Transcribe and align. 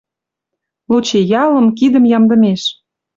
Лучи 0.89 1.19
ялым, 1.43 1.67
кидӹм 1.77 2.05
ямдымеш... 2.17 2.61